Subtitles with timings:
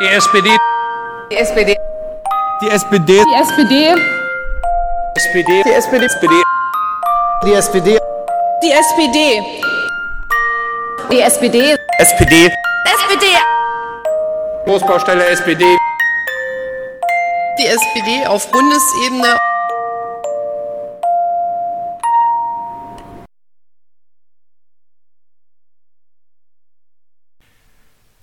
[0.00, 0.48] Die SPD.
[1.30, 1.76] Die SPD.
[2.62, 3.22] Die SPD.
[3.28, 3.94] Die SPD.
[5.14, 5.62] SPD.
[5.66, 6.06] Die SPD.
[6.14, 6.38] SPD.
[7.44, 7.98] Die SPD.
[8.62, 9.42] Die SPD.
[11.10, 11.76] Die SPD.
[11.98, 12.48] SPD.
[12.96, 13.26] SPD.
[14.64, 15.64] Großbaustelle SPD.
[17.58, 19.36] Die SPD auf Bundesebene.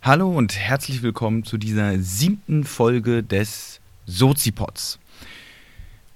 [0.07, 4.99] Hallo und herzlich willkommen zu dieser siebten Folge des Sozipods.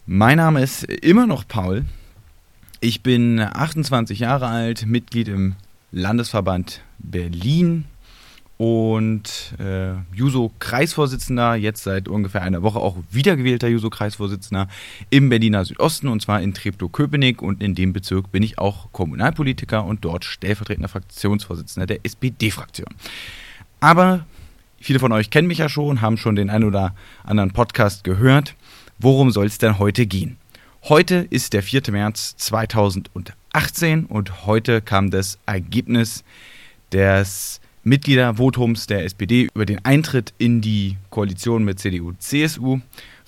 [0.05, 1.83] Mein Name ist immer noch Paul.
[2.79, 5.57] Ich bin 28 Jahre alt, Mitglied im
[5.91, 7.83] Landesverband Berlin
[8.55, 14.69] und äh, Juso-Kreisvorsitzender, jetzt seit ungefähr einer Woche auch wiedergewählter Juso-Kreisvorsitzender
[15.09, 19.83] im Berliner Südosten und zwar in Treptow-Köpenick und in dem Bezirk bin ich auch Kommunalpolitiker
[19.83, 22.95] und dort stellvertretender Fraktionsvorsitzender der SPD-Fraktion.
[23.83, 24.27] Aber
[24.79, 26.93] viele von euch kennen mich ja schon, haben schon den ein oder
[27.23, 28.55] anderen Podcast gehört.
[28.99, 30.37] Worum soll es denn heute gehen?
[30.83, 31.81] Heute ist der 4.
[31.89, 36.23] März 2018 und heute kam das Ergebnis
[36.91, 42.81] des Mitgliedervotums der SPD über den Eintritt in die Koalition mit CDU-CSU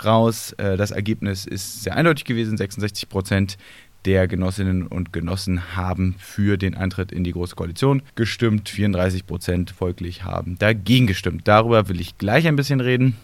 [0.06, 0.52] raus.
[0.59, 2.58] Äh, Das Ergebnis ist sehr eindeutig gewesen.
[2.58, 3.58] 66 Prozent
[4.06, 8.70] der Genossinnen und Genossen haben für den Eintritt in die Große Koalition gestimmt.
[8.70, 11.48] 34 Prozent folglich haben dagegen gestimmt.
[11.48, 13.18] Darüber will ich gleich ein bisschen reden.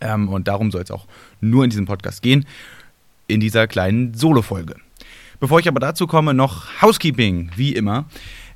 [0.00, 1.06] Ähm, und darum soll es auch
[1.40, 2.44] nur in diesem Podcast gehen,
[3.28, 4.76] in dieser kleinen Solo-Folge.
[5.40, 8.04] Bevor ich aber dazu komme, noch Housekeeping, wie immer.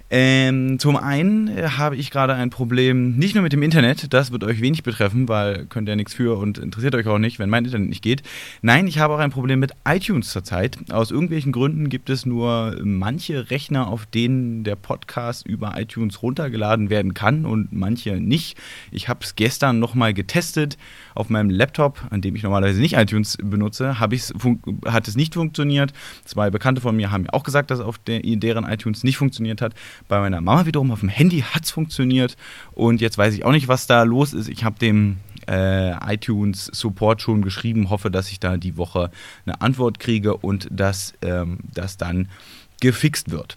[0.08, 4.30] Ähm, zum einen äh, habe ich gerade ein Problem, nicht nur mit dem Internet, das
[4.30, 7.50] wird euch wenig betreffen, weil könnt ihr nichts für und interessiert euch auch nicht, wenn
[7.50, 8.22] mein Internet nicht geht.
[8.62, 10.78] Nein, ich habe auch ein Problem mit iTunes zurzeit.
[10.92, 16.88] Aus irgendwelchen Gründen gibt es nur manche Rechner, auf denen der Podcast über iTunes runtergeladen
[16.88, 18.56] werden kann und manche nicht.
[18.92, 20.78] Ich habe es gestern nochmal getestet
[21.16, 25.92] auf meinem Laptop, an dem ich normalerweise nicht iTunes benutze, hat es nicht funktioniert.
[26.24, 29.60] Zwei Bekannte von mir haben mir auch gesagt, dass auf der, deren iTunes nicht funktioniert
[29.60, 29.74] hat.
[30.08, 32.36] Bei meiner Mama wiederum auf dem Handy hat es funktioniert
[32.72, 34.48] und jetzt weiß ich auch nicht, was da los ist.
[34.48, 35.18] Ich habe dem
[35.48, 39.10] äh, iTunes Support schon geschrieben, hoffe, dass ich da die Woche
[39.44, 42.28] eine Antwort kriege und dass ähm, das dann
[42.80, 43.56] gefixt wird.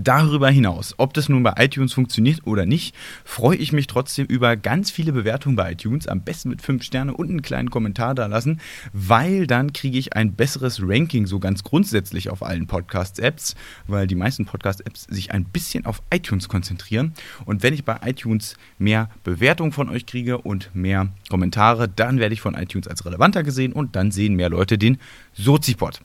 [0.00, 2.94] Darüber hinaus, ob das nun bei iTunes funktioniert oder nicht,
[3.24, 6.08] freue ich mich trotzdem über ganz viele Bewertungen bei iTunes.
[6.08, 8.60] Am besten mit 5 Sterne und einen kleinen Kommentar da lassen,
[8.94, 13.54] weil dann kriege ich ein besseres Ranking, so ganz grundsätzlich auf allen Podcast-Apps,
[13.86, 17.12] weil die meisten Podcast-Apps sich ein bisschen auf iTunes konzentrieren.
[17.44, 22.32] Und wenn ich bei iTunes mehr Bewertungen von euch kriege und mehr Kommentare, dann werde
[22.32, 24.96] ich von iTunes als relevanter gesehen und dann sehen mehr Leute den
[25.34, 26.00] Sozipod.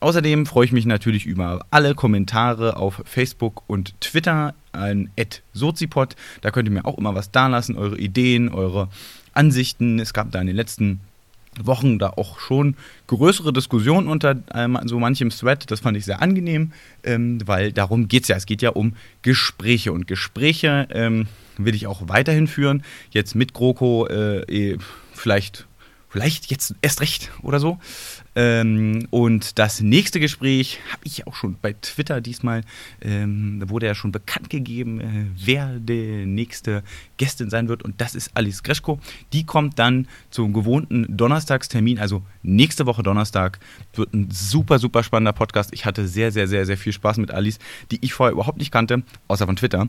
[0.00, 5.10] Außerdem freue ich mich natürlich über alle Kommentare auf Facebook und Twitter an
[5.52, 6.16] @sozipod.
[6.40, 8.88] Da könnt ihr mir auch immer was dalassen, eure Ideen, eure
[9.34, 9.98] Ansichten.
[9.98, 11.00] Es gab da in den letzten
[11.62, 12.76] Wochen da auch schon
[13.08, 15.70] größere Diskussionen unter ähm, so manchem Thread.
[15.70, 16.72] Das fand ich sehr angenehm,
[17.02, 18.36] ähm, weil darum geht es ja.
[18.36, 21.26] Es geht ja um Gespräche und Gespräche ähm,
[21.58, 22.84] will ich auch weiterhin führen.
[23.10, 24.78] Jetzt mit GroKo äh, eh,
[25.12, 25.66] vielleicht,
[26.10, 27.78] vielleicht jetzt erst recht oder so.
[28.36, 32.62] Ähm, und das nächste Gespräch habe ich auch schon bei Twitter diesmal,
[33.00, 36.82] ähm, da wurde ja schon bekannt gegeben, äh, wer die nächste
[37.16, 37.82] Gästin sein wird.
[37.82, 39.00] Und das ist Alice Greschko.
[39.32, 43.58] Die kommt dann zum gewohnten Donnerstagstermin, also nächste Woche Donnerstag.
[43.94, 45.70] Wird ein super, super spannender Podcast.
[45.72, 47.58] Ich hatte sehr, sehr, sehr, sehr viel Spaß mit Alice,
[47.90, 49.88] die ich vorher überhaupt nicht kannte, außer von Twitter.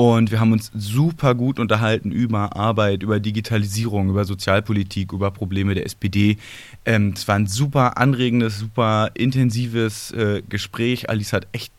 [0.00, 5.74] Und wir haben uns super gut unterhalten über Arbeit, über Digitalisierung, über Sozialpolitik, über Probleme
[5.74, 6.38] der SPD.
[6.86, 11.10] Ähm, es war ein super anregendes, super intensives äh, Gespräch.
[11.10, 11.70] Alice hat echt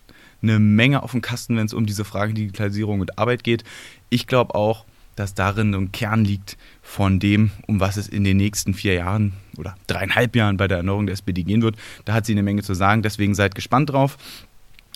[0.44, 3.64] eine Menge auf dem Kasten, wenn es um diese Frage Digitalisierung und Arbeit geht.
[4.12, 8.38] Ich glaube auch, dass darin ein Kern liegt von dem, um was es in den
[8.38, 11.76] nächsten vier Jahren oder dreieinhalb Jahren bei der Erneuerung der SPD gehen wird.
[12.06, 14.20] Da hat sie eine Menge zu sagen, deswegen seid gespannt drauf.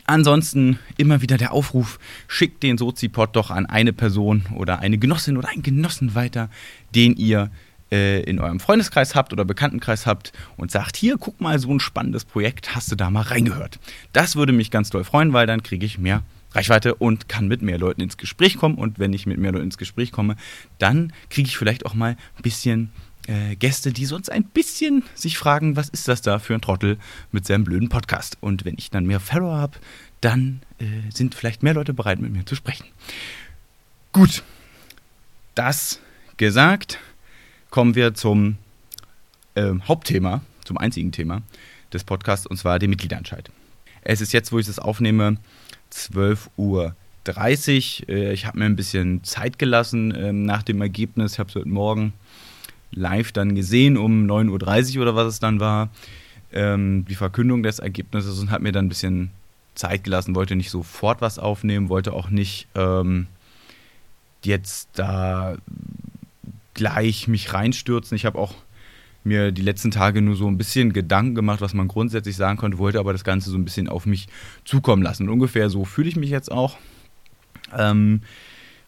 [0.07, 5.37] Ansonsten immer wieder der Aufruf, schickt den Sozipod doch an eine Person oder eine Genossin
[5.37, 6.49] oder einen Genossen weiter,
[6.93, 7.49] den ihr
[7.91, 11.79] äh, in eurem Freundeskreis habt oder Bekanntenkreis habt und sagt, hier, guck mal, so ein
[11.79, 13.79] spannendes Projekt, hast du da mal reingehört.
[14.13, 16.21] Das würde mich ganz doll freuen, weil dann kriege ich mehr
[16.51, 18.75] Reichweite und kann mit mehr Leuten ins Gespräch kommen.
[18.75, 20.35] Und wenn ich mit mehr Leuten ins Gespräch komme,
[20.77, 22.91] dann kriege ich vielleicht auch mal ein bisschen
[23.27, 26.97] äh, Gäste, die sonst ein bisschen sich fragen, was ist das da für ein Trottel
[27.31, 28.37] mit seinem blöden Podcast?
[28.41, 29.77] Und wenn ich dann mehr Follower habe,
[30.21, 32.85] dann äh, sind vielleicht mehr Leute bereit, mit mir zu sprechen.
[34.13, 34.43] Gut,
[35.55, 35.99] das
[36.37, 36.99] gesagt,
[37.69, 38.57] kommen wir zum
[39.55, 41.41] äh, Hauptthema, zum einzigen Thema
[41.93, 43.51] des Podcasts, und zwar dem Mitgliederentscheid.
[44.01, 45.37] Es ist jetzt, wo ich das aufnehme,
[45.91, 46.95] 12.10 Uhr
[47.25, 48.07] 30.
[48.07, 51.33] Äh, ich habe mir ein bisschen Zeit gelassen ähm, nach dem Ergebnis.
[51.33, 52.13] Ich habe es heute Morgen
[52.95, 55.89] live dann gesehen um 9.30 Uhr oder was es dann war,
[56.51, 59.31] ähm, die Verkündung des Ergebnisses und habe mir dann ein bisschen
[59.75, 63.27] Zeit gelassen, wollte nicht sofort was aufnehmen, wollte auch nicht ähm,
[64.43, 65.57] jetzt da
[66.73, 68.15] gleich mich reinstürzen.
[68.15, 68.55] Ich habe auch
[69.23, 72.77] mir die letzten Tage nur so ein bisschen Gedanken gemacht, was man grundsätzlich sagen konnte,
[72.77, 74.27] wollte aber das Ganze so ein bisschen auf mich
[74.63, 75.23] zukommen lassen.
[75.23, 76.77] Und ungefähr so fühle ich mich jetzt auch.
[77.75, 78.21] Ähm,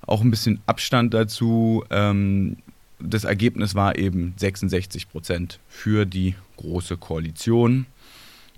[0.05, 1.83] auch ein bisschen Abstand dazu.
[1.89, 2.57] Ähm,
[2.99, 7.85] das Ergebnis war eben 66 Prozent für die Große Koalition.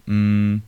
[0.05, 0.61] Mhm.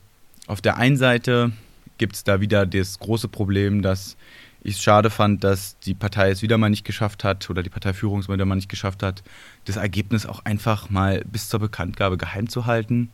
[0.48, 1.52] Auf der einen Seite
[1.98, 4.18] gibt es da wieder das große Problem, dass
[4.64, 7.70] ich es schade fand, dass die Partei es wieder mal nicht geschafft hat oder die
[7.70, 9.24] Parteiführung es wieder mal nicht geschafft hat,
[9.66, 13.10] das Ergebnis auch einfach mal bis zur Bekanntgabe geheim zu halten,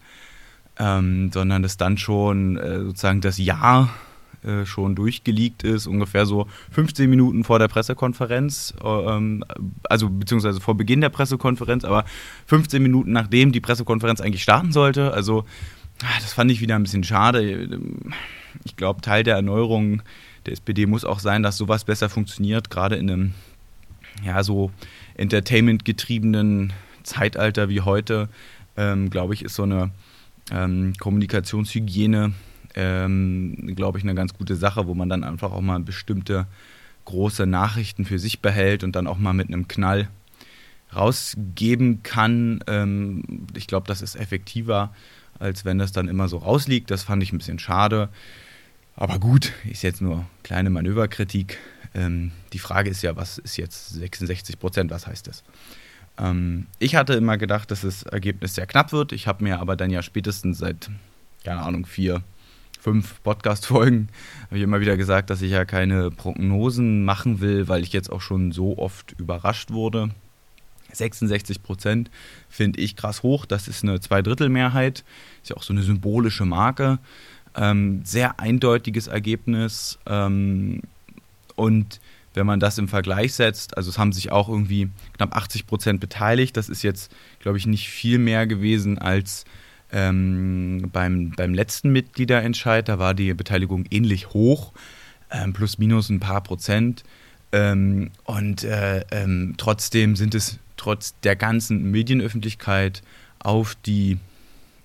[0.80, 3.90] ähm, sondern dass dann schon äh, sozusagen das Ja
[4.48, 9.44] äh, schon durchgeleakt ist, ungefähr so 15 Minuten vor der Pressekonferenz, äh, ähm,
[9.84, 12.06] also beziehungsweise vor Beginn der Pressekonferenz, aber
[12.46, 15.14] 15 Minuten nachdem die Pressekonferenz eigentlich starten sollte.
[15.14, 15.46] Also
[16.02, 17.70] ah, das fand ich wieder ein bisschen schade.
[18.64, 20.02] Ich glaube, Teil der Erneuerung
[20.46, 23.34] der SPD muss auch sein, dass sowas besser funktioniert, gerade in einem
[24.24, 24.72] ja so
[25.16, 26.74] Entertainment-getriebenen
[27.04, 28.30] Zeitalter wie heute,
[28.78, 29.92] ähm, glaube ich, ist so eine
[30.52, 32.34] ähm, Kommunikationshygiene
[32.76, 36.48] ähm, glaube ich, eine ganz gute Sache, wo man dann einfach auch mal bestimmte
[37.06, 40.10] große Nachrichten für sich behält und dann auch mal mit einem Knall
[40.96, 42.64] rausgeben kann.
[42.68, 44.94] Ähm, ich glaube, das ist effektiver,
[45.40, 46.92] als wenn das dann immer so rausliegt.
[46.92, 48.10] Das fand ich ein bisschen schade.
[48.96, 51.58] Aber gut, ist jetzt nur kleine Manöverkritik.
[51.94, 54.92] Ähm, die Frage ist ja, was ist jetzt 66 Prozent?
[54.92, 55.44] Was heißt das?
[56.18, 59.12] Ähm, ich hatte immer gedacht, dass das Ergebnis sehr knapp wird.
[59.12, 60.90] Ich habe mir aber dann ja spätestens seit,
[61.44, 62.24] keine Ahnung, vier,
[62.88, 64.08] fünf Podcast-Folgen
[64.46, 68.10] habe ich immer wieder gesagt, dass ich ja keine Prognosen machen will, weil ich jetzt
[68.10, 70.12] auch schon so oft überrascht wurde.
[70.94, 72.10] 66 Prozent
[72.48, 73.46] finde ich krass hoch.
[73.46, 75.04] Das ist eine Zweidrittelmehrheit.
[75.42, 77.00] Ist ja auch so eine symbolische Marke.
[77.58, 80.00] Ähm, sehr eindeutiges Ergebnis.
[80.06, 80.82] Ähm,
[81.58, 82.00] und
[82.36, 84.88] wenn man das im Vergleich setzt, also es haben sich auch irgendwie
[85.18, 86.56] knapp 80 Prozent beteiligt.
[86.56, 87.12] Das ist jetzt,
[87.42, 89.44] glaube ich, nicht viel mehr gewesen als
[89.92, 94.74] ähm, beim, beim letzten Mitgliederentscheid, da war die Beteiligung ähnlich hoch,
[95.32, 97.04] ähm, plus minus ein paar Prozent.
[97.52, 103.02] Ähm, und äh, ähm, trotzdem sind es trotz der ganzen Medienöffentlichkeit
[103.40, 104.18] auf die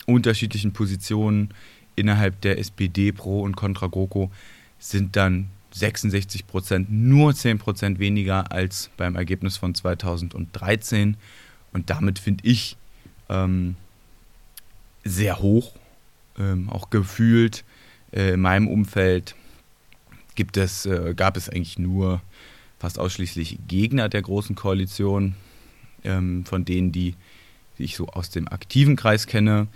[0.06, 1.50] unterschiedlichen Positionen
[1.96, 4.30] innerhalb der SPD pro und contra GroKo
[4.78, 11.16] sind dann 66 Prozent, nur 10 Prozent weniger als beim Ergebnis von 2013.
[11.72, 12.76] Und damit finde ich,
[13.28, 13.76] ähm,
[15.04, 15.72] sehr hoch,
[16.38, 17.64] ähm, auch gefühlt.
[18.12, 19.34] Äh, in meinem Umfeld
[20.34, 22.20] gibt es, äh, gab es eigentlich nur
[22.78, 25.34] fast ausschließlich Gegner der Großen Koalition,
[26.04, 27.14] ähm, von denen, die,
[27.78, 29.68] die ich so aus dem aktiven Kreis kenne.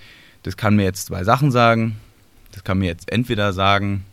[0.42, 1.96] Das kann mir jetzt zwei Sachen sagen.
[2.52, 4.04] Das kann mir jetzt entweder sagen,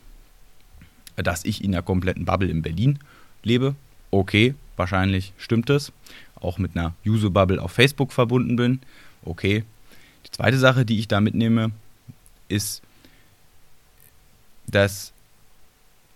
[1.16, 3.00] dass ich in einer kompletten Bubble in Berlin
[3.44, 3.76] lebe.
[4.12, 5.92] Okay, wahrscheinlich stimmt es.
[6.36, 8.80] Auch mit einer User-Bubble auf Facebook verbunden bin.
[9.24, 9.64] Okay,
[10.26, 11.72] die zweite Sache, die ich da mitnehme,
[12.48, 12.82] ist,
[14.68, 15.14] dass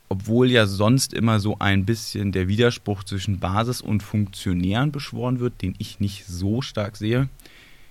[0.09, 5.61] obwohl ja sonst immer so ein bisschen der Widerspruch zwischen Basis und Funktionären beschworen wird,
[5.61, 7.27] den ich nicht so stark sehe,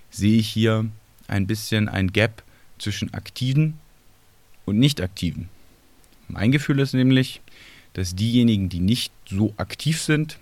[0.09, 0.85] sehe ich hier
[1.27, 2.43] ein bisschen ein Gap
[2.79, 3.75] zwischen Aktiven
[4.65, 5.49] und Nicht-Aktiven.
[6.27, 7.41] Mein Gefühl ist nämlich,
[7.93, 10.39] dass diejenigen, die nicht so aktiv sind,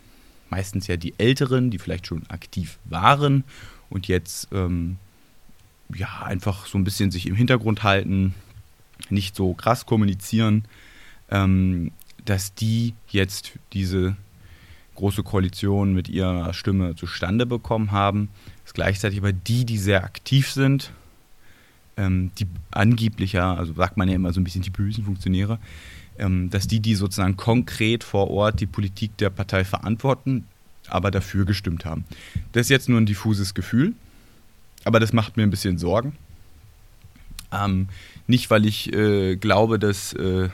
[0.50, 3.44] meistens ja die Älteren, die vielleicht schon aktiv waren
[3.90, 4.98] und jetzt ähm,
[5.94, 8.34] ja, einfach so ein bisschen sich im Hintergrund halten,
[9.10, 10.66] nicht so krass kommunizieren,
[11.30, 11.92] ähm,
[12.24, 14.16] dass die jetzt diese
[14.96, 18.30] große Koalition mit ihrer Stimme zustande bekommen haben.
[18.64, 20.92] Dass gleichzeitig aber die, die sehr aktiv sind,
[21.98, 25.60] ähm, die angeblicher, also sagt man ja immer so ein bisschen die bösen Funktionäre,
[26.18, 30.46] ähm, dass die, die sozusagen konkret vor Ort die Politik der Partei verantworten,
[30.88, 32.06] aber dafür gestimmt haben.
[32.54, 33.94] Das ist jetzt nur ein diffuses Gefühl.
[34.86, 36.16] Aber das macht mir ein bisschen Sorgen.
[37.52, 37.90] Ähm,
[38.28, 40.50] nicht, weil ich äh, glaube, dass äh,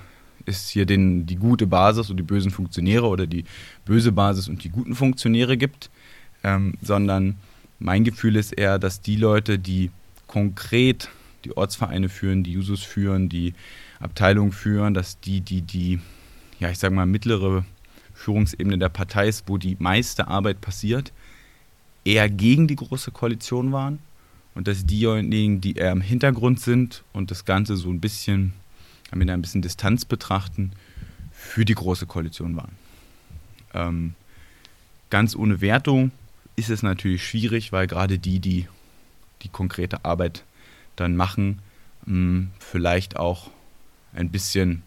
[0.46, 3.46] es hier den, die gute Basis und die bösen Funktionäre oder die
[3.86, 5.90] böse Basis und die guten Funktionäre gibt,
[6.44, 7.38] ähm, sondern
[7.80, 9.92] mein Gefühl ist eher, dass die Leute, die
[10.28, 11.10] konkret
[11.44, 13.54] die Ortsvereine führen, die Jusos führen, die
[14.00, 16.00] Abteilungen führen, dass die, die, die,
[16.60, 17.66] ja, ich sag mal, mittlere
[18.14, 21.12] Führungsebene der Partei ist, wo die meiste Arbeit passiert,
[22.06, 24.00] eher gegen die große Koalition waren
[24.56, 28.54] und dass diejenigen, die eher im Hintergrund sind und das Ganze so ein bisschen
[29.14, 30.72] mit ein bisschen Distanz betrachten,
[31.32, 32.72] für die Große Koalition waren.
[33.74, 34.14] Ähm,
[35.10, 36.12] ganz ohne Wertung
[36.56, 38.68] ist es natürlich schwierig, weil gerade die, die
[39.42, 40.44] die konkrete Arbeit
[40.96, 41.60] dann machen,
[42.06, 43.50] mh, vielleicht auch
[44.14, 44.84] ein bisschen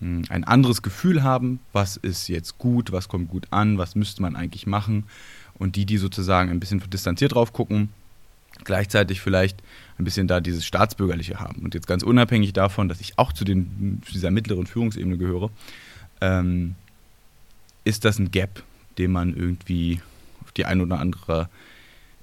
[0.00, 4.22] mh, ein anderes Gefühl haben, was ist jetzt gut, was kommt gut an, was müsste
[4.22, 5.04] man eigentlich machen.
[5.54, 7.90] Und die, die sozusagen ein bisschen distanziert drauf gucken,
[8.64, 9.62] gleichzeitig vielleicht
[9.98, 11.62] ein bisschen da dieses Staatsbürgerliche haben.
[11.62, 15.50] Und jetzt ganz unabhängig davon, dass ich auch zu, den, dieser mittleren Führungsebene gehöre,
[16.20, 16.74] ähm,
[17.84, 18.62] ist das ein Gap,
[18.98, 20.00] den man irgendwie
[20.42, 21.48] auf die eine oder andere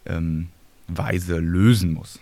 [0.06, 0.50] ähm,
[0.88, 2.20] Weise lösen muss.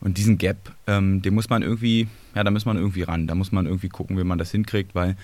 [0.00, 3.26] Und diesen Gap, ähm, den muss man irgendwie, ja, da muss man irgendwie ran.
[3.26, 5.16] Da muss man irgendwie gucken, wie man das hinkriegt, weil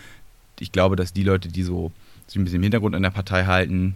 [0.59, 1.93] ich glaube, dass die Leute, die so
[2.27, 3.95] sich ein bisschen im Hintergrund an der Partei halten,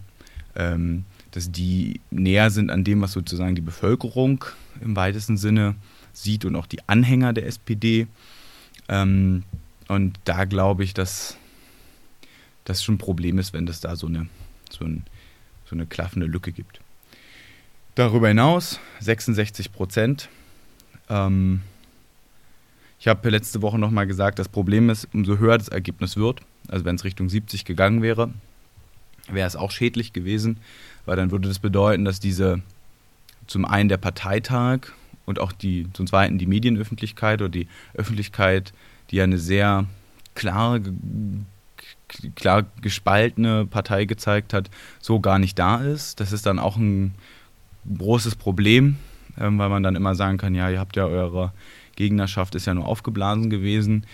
[0.54, 1.04] ähm,
[1.36, 4.42] dass die näher sind an dem, was sozusagen die Bevölkerung
[4.80, 5.74] im weitesten Sinne
[6.14, 8.06] sieht und auch die Anhänger der SPD.
[8.88, 9.42] Ähm,
[9.86, 11.36] und da glaube ich, dass
[12.64, 14.28] das schon ein Problem ist, wenn es da so eine,
[14.70, 15.04] so, ein,
[15.66, 16.80] so eine klaffende Lücke gibt.
[17.96, 20.30] Darüber hinaus 66 Prozent.
[21.10, 21.60] Ähm,
[22.98, 26.86] ich habe letzte Woche nochmal gesagt, das Problem ist, umso höher das Ergebnis wird, also
[26.86, 28.32] wenn es Richtung 70 gegangen wäre,
[29.28, 30.60] wäre es auch schädlich gewesen,
[31.06, 32.60] weil dann würde das bedeuten, dass diese
[33.46, 34.88] zum einen der Parteitag
[35.24, 38.72] und auch die, zum zweiten die Medienöffentlichkeit oder die Öffentlichkeit,
[39.10, 39.86] die ja eine sehr
[40.34, 40.82] klare,
[42.34, 44.70] klar gespaltene Partei gezeigt hat,
[45.00, 46.20] so gar nicht da ist.
[46.20, 47.14] Das ist dann auch ein
[47.96, 48.96] großes Problem,
[49.38, 51.52] ähm, weil man dann immer sagen kann, ja, ihr habt ja eure
[51.96, 54.06] Gegnerschaft ist ja nur aufgeblasen gewesen.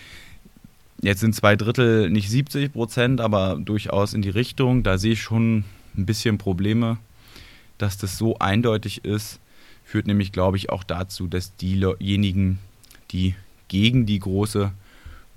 [1.01, 4.83] Jetzt sind zwei Drittel nicht 70 Prozent, aber durchaus in die Richtung.
[4.83, 5.65] Da sehe ich schon
[5.97, 6.97] ein bisschen Probleme,
[7.77, 9.39] dass das so eindeutig ist.
[9.83, 12.59] Führt nämlich, glaube ich, auch dazu, dass diejenigen,
[13.11, 13.35] die
[13.67, 14.71] gegen die große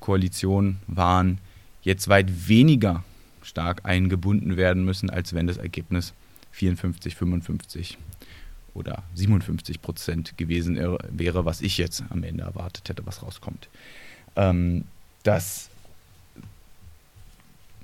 [0.00, 1.38] Koalition waren,
[1.82, 3.04] jetzt weit weniger
[3.42, 6.12] stark eingebunden werden müssen, als wenn das Ergebnis
[6.52, 7.98] 54, 55
[8.74, 10.76] oder 57 Prozent gewesen
[11.10, 13.68] wäre, was ich jetzt am Ende erwartet hätte, was rauskommt.
[14.36, 14.84] Ähm,
[15.22, 15.70] das,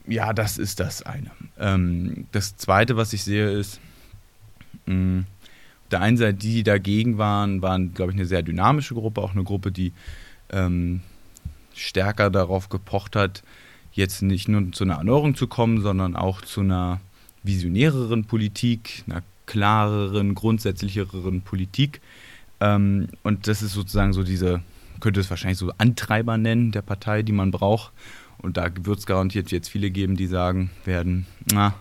[0.07, 1.31] ja, das ist das eine.
[1.59, 3.81] Ähm, das zweite, was ich sehe, ist,
[4.87, 8.95] mh, auf der einen Seite, die, die dagegen waren, waren, glaube ich, eine sehr dynamische
[8.95, 9.93] Gruppe, auch eine Gruppe, die
[10.51, 11.03] ähm,
[11.75, 13.43] stärker darauf gepocht hat,
[13.93, 17.01] jetzt nicht nur zu einer Erneuerung zu kommen, sondern auch zu einer
[17.43, 22.01] visionäreren Politik, einer klareren, grundsätzlicheren Politik.
[22.61, 24.63] Ähm, und das ist sozusagen so diese,
[25.01, 27.93] könnte es wahrscheinlich so Antreiber nennen der Partei, die man braucht.
[28.39, 31.75] Und da wird es garantiert jetzt viele geben, die sagen werden, na,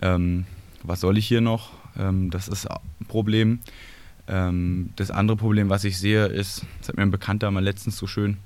[0.00, 0.46] ähm,
[0.82, 1.72] was soll ich hier noch?
[1.98, 3.60] Ähm, das ist ein Problem.
[4.28, 7.96] Ähm, das andere Problem, was ich sehe, ist, das hat mir ein Bekannter mal letztens
[7.96, 8.38] so schön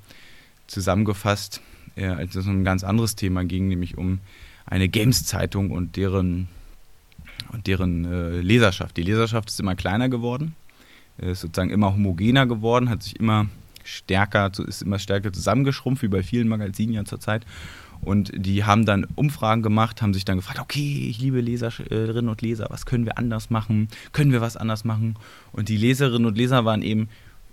[0.67, 1.61] zusammengefasst,
[1.95, 4.19] äh, als es um ein ganz anderes Thema ging, nämlich um
[4.65, 6.49] eine Games-Zeitung und deren
[7.51, 8.97] und deren äh, Leserschaft.
[8.97, 10.55] Die Leserschaft ist immer kleiner geworden,
[11.17, 13.47] ist sozusagen immer homogener geworden, hat sich immer
[13.87, 17.45] stärker, ist immer stärker zusammengeschrumpft, wie bei vielen Magazinen ja zurzeit.
[18.01, 22.41] Und die haben dann Umfragen gemacht, haben sich dann gefragt, okay, ich liebe Leserinnen und
[22.41, 23.87] Leser, was können wir anders machen?
[24.11, 25.15] Können wir was anders machen?
[25.51, 27.09] Und die Leserinnen und Leser waren eben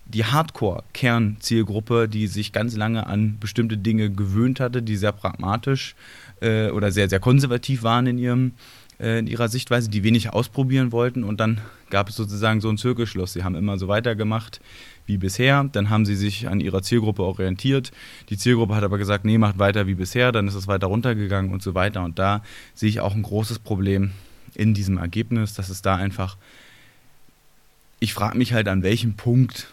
[0.07, 5.95] die Hardcore-Kernzielgruppe, die sich ganz lange an bestimmte Dinge gewöhnt hatte, die sehr pragmatisch
[6.43, 8.53] äh, oder sehr, sehr konservativ waren in ihrem
[9.01, 11.25] äh, in ihrer Sichtweise, die wenig ausprobieren wollten.
[11.25, 11.61] Und dann
[11.91, 13.33] gab es sozusagen so einen Zirkelschluss.
[13.33, 14.61] Sie haben immer so weitergemacht
[15.07, 15.65] wie bisher.
[15.65, 17.93] Dann haben sie sich an ihrer Zielgruppe orientiert.
[18.31, 20.33] Die Zielgruppe hat aber gesagt, nee, macht weiter wie bisher.
[20.33, 22.03] Dann ist es weiter runtergegangen und so weiter.
[22.05, 22.43] Und da
[22.75, 24.13] sehe ich auch ein großes Problem
[24.55, 26.37] in diesem Ergebnis, dass es da einfach,
[28.01, 29.69] ich frage mich halt, an welchem Punkt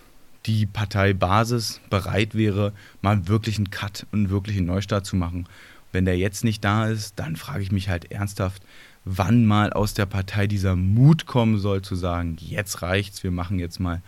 [0.46, 5.46] die Parteibasis bereit wäre, mal wirklich einen Cut und wirklich einen Neustart zu machen.
[5.92, 8.64] Wenn der jetzt nicht da ist, dann frage ich mich halt ernsthaft,
[9.06, 13.60] wann mal aus der Partei dieser Mut kommen soll, zu sagen, jetzt reicht's, wir machen
[13.60, 14.02] jetzt mal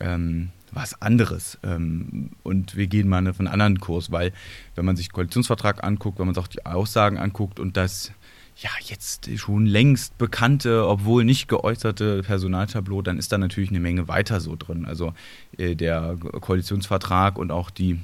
[0.00, 4.32] ähm, was anderes ähm, und wir gehen mal einen anderen Kurs, weil
[4.74, 8.12] wenn man sich den Koalitionsvertrag anguckt, wenn man sich auch die Aussagen anguckt und das
[8.56, 14.08] ja jetzt schon längst bekannte, obwohl nicht geäußerte Personaltableau, dann ist da natürlich eine Menge
[14.08, 14.86] weiter so drin.
[14.86, 15.12] Also
[15.58, 17.98] äh, der Koalitionsvertrag und auch die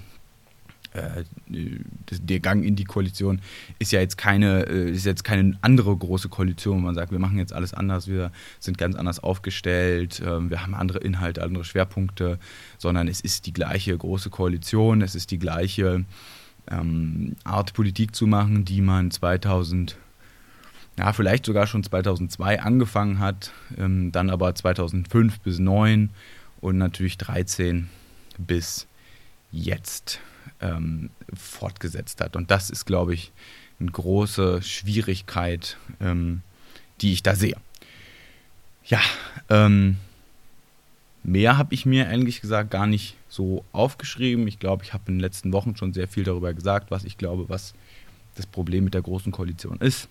[0.94, 3.40] äh, der Gang in die Koalition
[3.78, 7.18] ist ja jetzt keine, äh, ist jetzt keine andere große Koalition, wo man sagt, wir
[7.18, 8.30] machen jetzt alles anders, wir
[8.60, 12.38] sind ganz anders aufgestellt, äh, wir haben andere Inhalte, andere Schwerpunkte,
[12.78, 16.04] sondern es ist die gleiche große Koalition, es ist die gleiche
[16.70, 19.96] ähm, Art Politik zu machen, die man 2000
[20.98, 26.10] ja, vielleicht sogar schon 2002 angefangen hat, ähm, dann aber 2005 bis 2009
[26.60, 27.88] und natürlich 2013
[28.36, 28.86] bis
[29.50, 30.20] jetzt.
[30.60, 32.36] Ähm, fortgesetzt hat.
[32.36, 33.32] Und das ist, glaube ich,
[33.80, 36.42] eine große Schwierigkeit, ähm,
[37.00, 37.56] die ich da sehe.
[38.84, 39.00] Ja,
[39.48, 39.96] ähm,
[41.22, 44.46] mehr habe ich mir eigentlich gesagt gar nicht so aufgeschrieben.
[44.48, 47.16] Ich glaube, ich habe in den letzten Wochen schon sehr viel darüber gesagt, was ich
[47.16, 47.74] glaube, was
[48.34, 50.08] das Problem mit der Großen Koalition ist.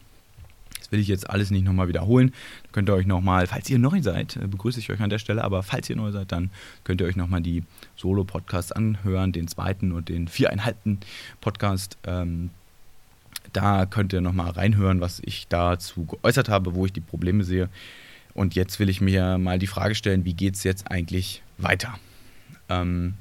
[0.92, 2.34] Will ich jetzt alles nicht nochmal wiederholen.
[2.72, 5.44] Könnt ihr euch nochmal, falls ihr neu seid, äh, begrüße ich euch an der Stelle,
[5.44, 6.52] aber falls ihr neu seid, dann
[6.84, 7.64] könnt ihr euch nochmal die
[7.96, 11.00] Solo-Podcasts anhören, den zweiten und den viereinhalbten
[11.40, 11.98] Podcast.
[12.04, 12.52] Ähm,
[13.54, 17.70] da könnt ihr nochmal reinhören, was ich dazu geäußert habe, wo ich die Probleme sehe.
[18.34, 21.98] Und jetzt will ich mir mal die Frage stellen, wie geht es jetzt eigentlich weiter?
[22.70, 23.16] Ähm,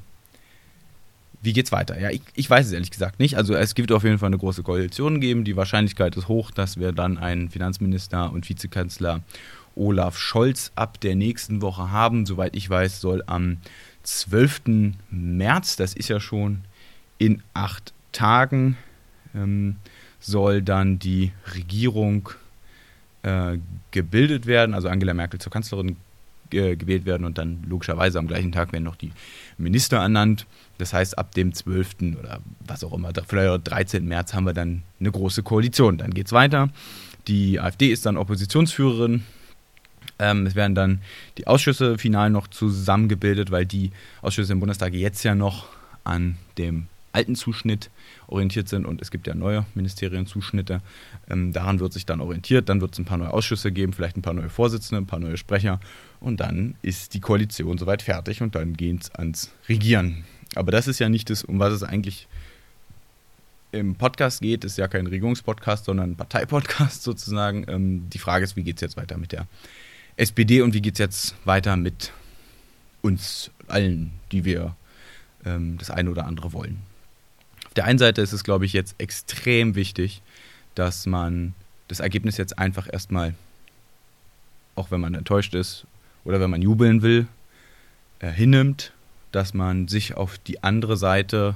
[1.43, 1.99] wie geht's weiter?
[1.99, 3.37] Ja, ich, ich, weiß es ehrlich gesagt nicht.
[3.37, 5.45] Also es gibt auf jeden Fall eine große Koalition geben.
[5.45, 9.23] Die Wahrscheinlichkeit ist hoch, dass wir dann einen Finanzminister und Vizekanzler
[9.75, 12.27] Olaf Scholz ab der nächsten Woche haben.
[12.27, 13.59] Soweit ich weiß, soll am
[14.03, 14.93] 12.
[15.11, 16.63] März, das ist ja schon
[17.19, 18.77] in acht Tagen,
[19.35, 19.77] ähm,
[20.19, 22.31] soll dann die Regierung
[23.23, 23.59] äh,
[23.91, 25.97] gebildet werden, also Angela Merkel zur Kanzlerin
[26.53, 29.13] äh, gewählt werden und dann logischerweise am gleichen Tag werden noch die
[29.59, 30.47] Minister ernannt.
[30.79, 32.17] Das heißt, ab dem 12.
[32.19, 34.07] oder was auch immer, vielleicht 13.
[34.07, 35.99] März haben wir dann eine große Koalition.
[35.99, 36.71] Dann geht es weiter.
[37.29, 39.25] Die AfD ist dann Oppositionsführerin.
[40.19, 41.01] Ähm, es werden dann
[41.39, 43.91] die Ausschüsse final noch zusammengebildet, weil die
[44.23, 45.67] Ausschüsse im Bundestag jetzt ja noch
[46.05, 47.91] an dem alten Zuschnitt
[48.29, 50.81] orientiert sind und es gibt ja neue Ministerienzuschnitte.
[51.29, 52.69] Ähm, daran wird sich dann orientiert.
[52.69, 55.19] Dann wird es ein paar neue Ausschüsse geben, vielleicht ein paar neue Vorsitzende, ein paar
[55.19, 55.81] neue Sprecher
[56.21, 60.25] und dann ist die Koalition soweit fertig und dann geht es ans Regieren.
[60.55, 62.29] Aber das ist ja nicht das, um was es eigentlich
[63.73, 64.65] im Podcast geht.
[64.65, 67.65] Das ist ja kein Regierungspodcast, sondern ein Parteipodcast sozusagen.
[67.69, 69.47] Ähm, die Frage ist, wie geht es jetzt weiter mit der
[70.17, 72.13] SPD und wie geht es jetzt weiter mit
[73.03, 74.77] uns allen, die wir
[75.45, 76.90] ähm, das eine oder andere wollen.
[77.71, 80.23] Auf der einen Seite ist es, glaube ich, jetzt extrem wichtig,
[80.75, 81.55] dass man
[81.87, 83.35] das Ergebnis jetzt einfach erstmal,
[84.75, 85.87] auch wenn man enttäuscht ist
[86.25, 87.29] oder wenn man jubeln will,
[88.19, 88.93] äh, hinnimmt,
[89.31, 91.55] dass man sich auf die andere Seite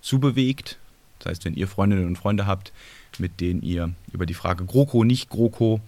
[0.00, 0.78] zubewegt.
[1.18, 2.72] Das heißt, wenn ihr Freundinnen und Freunde habt,
[3.18, 5.82] mit denen ihr über die Frage GroKo, nicht GroKo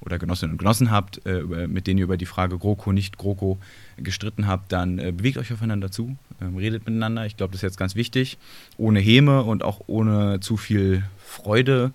[0.00, 3.60] oder Genossinnen und Genossen habt, äh, mit denen ihr über die Frage GroKo, nicht GroKo
[3.96, 7.26] gestritten habt, dann äh, bewegt euch aufeinander zu, äh, redet miteinander.
[7.26, 8.38] Ich glaube, das ist jetzt ganz wichtig.
[8.76, 11.92] Ohne Häme und auch ohne zu viel Freude,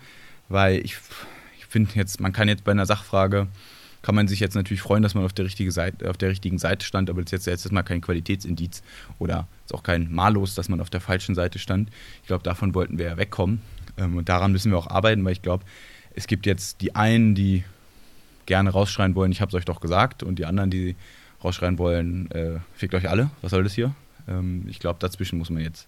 [0.47, 0.97] weil ich,
[1.57, 3.47] ich finde jetzt, man kann jetzt bei einer Sachfrage,
[4.01, 6.57] kann man sich jetzt natürlich freuen, dass man auf der, richtige Seite, auf der richtigen
[6.57, 8.81] Seite stand, aber das ist jetzt erstmal kein Qualitätsindiz
[9.17, 11.89] oder ist auch kein Malus, dass man auf der falschen Seite stand.
[12.21, 13.61] Ich glaube, davon wollten wir ja wegkommen.
[13.97, 15.65] Ähm, und daran müssen wir auch arbeiten, weil ich glaube,
[16.15, 17.63] es gibt jetzt die einen, die
[18.45, 20.95] gerne rausschreien wollen, ich habe es euch doch gesagt, und die anderen, die
[21.43, 23.93] rausschreien wollen, äh, fickt euch alle, was soll das hier?
[24.27, 25.87] Ähm, ich glaube, dazwischen muss man jetzt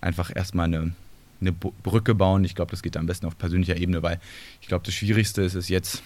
[0.00, 0.92] einfach erstmal eine,
[1.40, 2.44] eine Brücke bauen.
[2.44, 4.20] Ich glaube, das geht am besten auf persönlicher Ebene, weil
[4.60, 6.02] ich glaube, das Schwierigste ist es jetzt,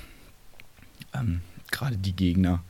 [1.14, 2.62] ähm, gerade die Gegner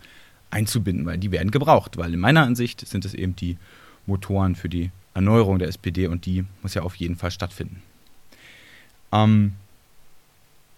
[0.51, 3.59] einzubinden, weil die werden gebraucht, weil in meiner Ansicht sind es eben die
[4.07, 7.83] Motoren für die Erneuerung der SPD und die muss ja auf jeden Fall stattfinden.
[9.13, 9.55] Ähm,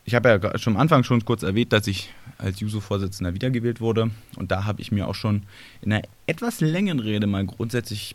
[0.06, 4.10] ich habe ja schon am Anfang schon kurz erwähnt, dass ich als Juso-Vorsitzender wiedergewählt wurde.
[4.36, 5.42] Und da habe ich mir auch schon
[5.82, 8.14] in einer etwas längeren Rede mal grundsätzlich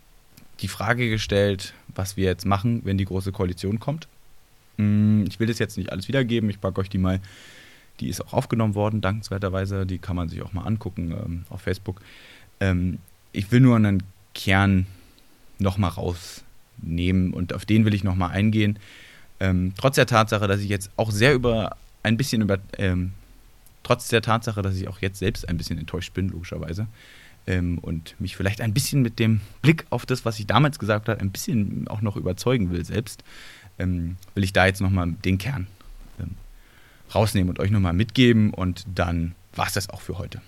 [0.61, 4.07] die Frage gestellt, was wir jetzt machen, wenn die Große Koalition kommt.
[4.77, 6.49] Hm, ich will das jetzt nicht alles wiedergeben.
[6.49, 7.19] Ich packe euch die mal.
[7.99, 9.85] Die ist auch aufgenommen worden, dankenswerterweise.
[9.85, 12.01] Die kann man sich auch mal angucken ähm, auf Facebook.
[12.61, 12.99] Ähm,
[13.33, 14.85] ich will nur einen Kern
[15.59, 18.79] nochmal rausnehmen und auf den will ich nochmal eingehen.
[19.41, 23.13] Ähm, trotz der Tatsache, dass ich jetzt auch sehr über ein bisschen über, ähm,
[23.81, 26.85] trotz der Tatsache, dass ich auch jetzt selbst ein bisschen enttäuscht bin, logischerweise,
[27.47, 31.09] ähm, und mich vielleicht ein bisschen mit dem Blick auf das, was ich damals gesagt
[31.09, 33.23] habe, ein bisschen auch noch überzeugen will selbst,
[33.79, 35.65] ähm, will ich da jetzt nochmal den Kern
[36.19, 36.35] ähm,
[37.13, 40.39] rausnehmen und euch nochmal mitgeben und dann war es das auch für heute.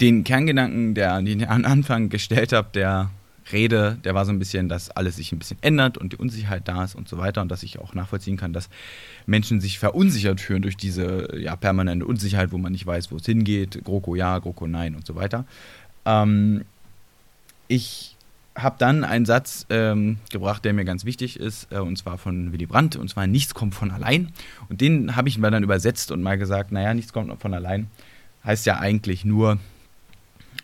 [0.00, 3.10] Den Kerngedanken, der, den ich am Anfang gestellt habe, der
[3.50, 6.68] Rede, der war so ein bisschen, dass alles sich ein bisschen ändert und die Unsicherheit
[6.68, 8.68] da ist und so weiter und dass ich auch nachvollziehen kann, dass
[9.26, 13.26] Menschen sich verunsichert fühlen durch diese ja, permanente Unsicherheit, wo man nicht weiß, wo es
[13.26, 13.82] hingeht.
[13.84, 15.44] GroKo ja, GroKo nein und so weiter.
[16.04, 16.64] Ähm,
[17.68, 18.16] ich
[18.54, 22.52] habe dann einen Satz ähm, gebracht, der mir ganz wichtig ist, äh, und zwar von
[22.52, 24.32] Willy Brandt, und zwar nichts kommt von allein.
[24.68, 27.88] Und den habe ich mir dann übersetzt und mal gesagt, naja, nichts kommt von allein.
[28.44, 29.58] Heißt ja eigentlich nur,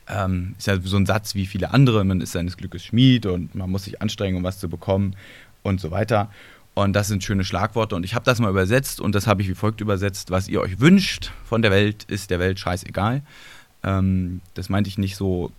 [0.09, 3.55] ähm, ist ja so ein Satz wie viele andere, man ist seines Glückes Schmied und
[3.55, 5.15] man muss sich anstrengen, um was zu bekommen
[5.63, 6.31] und so weiter.
[6.75, 9.49] Und das sind schöne Schlagworte und ich habe das mal übersetzt und das habe ich
[9.49, 13.23] wie folgt übersetzt, was ihr euch wünscht von der Welt, ist der Welt scheißegal.
[13.83, 15.53] Ähm, das meinte ich nicht so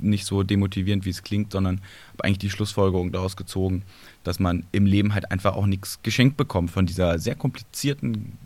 [0.00, 1.80] nicht so demotivierend, wie es klingt, sondern
[2.12, 3.82] habe eigentlich die Schlussfolgerung daraus gezogen,
[4.24, 8.38] dass man im Leben halt einfach auch nichts geschenkt bekommt von dieser sehr komplizierten,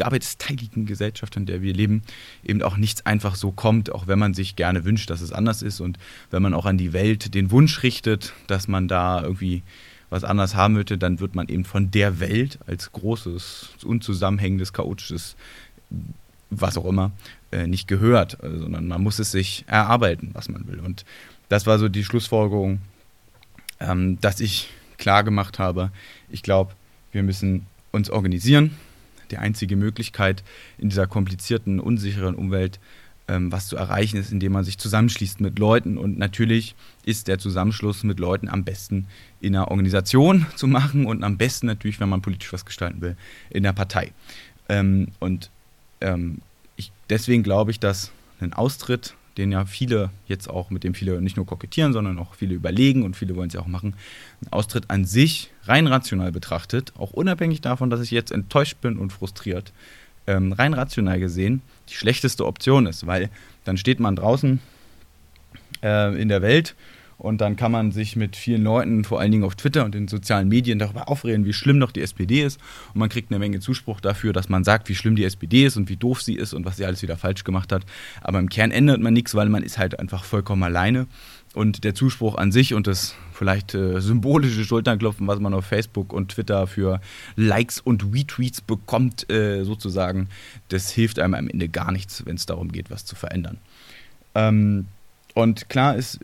[0.00, 2.02] arbeitsteiligen Gesellschaft, in der wir leben,
[2.44, 5.62] eben auch nichts einfach so kommt, auch wenn man sich gerne wünscht, dass es anders
[5.62, 5.98] ist und
[6.30, 9.62] wenn man auch an die Welt den Wunsch richtet, dass man da irgendwie
[10.10, 15.34] was anders haben möchte, dann wird man eben von der Welt als großes, unzusammenhängendes, chaotisches,
[16.50, 17.10] was auch immer,
[17.50, 20.78] äh, nicht gehört, sondern man muss es sich erarbeiten, was man will.
[20.78, 21.04] Und
[21.48, 22.80] das war so die Schlussfolgerung,
[23.80, 25.90] ähm, dass ich klar gemacht habe,
[26.30, 26.74] ich glaube,
[27.12, 28.76] wir müssen uns organisieren.
[29.30, 30.42] Die einzige Möglichkeit
[30.78, 32.78] in dieser komplizierten, unsicheren Umwelt
[33.28, 35.96] ähm, was zu erreichen ist, indem man sich zusammenschließt mit Leuten.
[35.96, 39.06] Und natürlich ist der Zusammenschluss mit Leuten am besten
[39.40, 43.16] in einer Organisation zu machen und am besten natürlich, wenn man politisch was gestalten will,
[43.50, 44.12] in der Partei.
[44.68, 45.50] Ähm, und
[46.00, 46.38] ähm,
[46.76, 51.20] ich, deswegen glaube ich, dass ein Austritt, den ja viele jetzt auch, mit dem viele
[51.20, 53.94] nicht nur kokettieren, sondern auch viele überlegen und viele wollen es ja auch machen,
[54.42, 58.96] ein Austritt an sich rein rational betrachtet, auch unabhängig davon, dass ich jetzt enttäuscht bin
[58.96, 59.72] und frustriert,
[60.26, 63.30] ähm, rein rational gesehen die schlechteste Option ist, weil
[63.64, 64.60] dann steht man draußen
[65.82, 66.74] äh, in der Welt
[67.18, 70.08] und dann kann man sich mit vielen Leuten, vor allen Dingen auf Twitter und in
[70.08, 72.60] sozialen Medien, darüber aufreden, wie schlimm doch die SPD ist.
[72.92, 75.76] Und man kriegt eine Menge Zuspruch dafür, dass man sagt, wie schlimm die SPD ist
[75.76, 77.84] und wie doof sie ist und was sie alles wieder falsch gemacht hat.
[78.20, 81.06] Aber im Kern ändert man nichts, weil man ist halt einfach vollkommen alleine.
[81.54, 86.12] Und der Zuspruch an sich und das vielleicht äh, symbolische Schulternklopfen, was man auf Facebook
[86.12, 87.00] und Twitter für
[87.36, 90.28] Likes und Retweets bekommt, äh, sozusagen,
[90.68, 93.58] das hilft einem am Ende gar nichts, wenn es darum geht, was zu verändern.
[94.34, 94.86] Ähm,
[95.34, 96.18] und klar ist,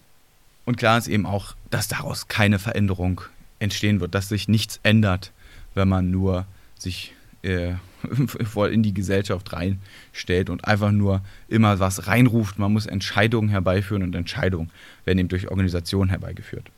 [0.70, 3.22] und klar ist eben auch, dass daraus keine Veränderung
[3.58, 5.32] entstehen wird, dass sich nichts ändert,
[5.74, 6.46] wenn man nur
[6.78, 7.72] sich äh,
[8.44, 12.60] voll in die Gesellschaft reinstellt und einfach nur immer was reinruft.
[12.60, 14.70] Man muss Entscheidungen herbeiführen und Entscheidungen
[15.04, 16.70] werden eben durch Organisationen herbeigeführt.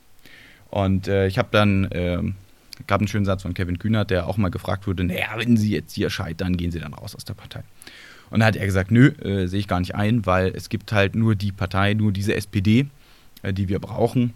[0.71, 2.23] Und äh, ich habe dann, äh,
[2.87, 5.71] gab einen schönen Satz von Kevin Kühnert, der auch mal gefragt wurde, naja, wenn Sie
[5.71, 7.63] jetzt hier scheitern, gehen Sie dann raus aus der Partei.
[8.31, 10.93] Und da hat er gesagt, nö, äh, sehe ich gar nicht ein, weil es gibt
[10.93, 12.87] halt nur die Partei, nur diese SPD,
[13.51, 14.35] die wir brauchen.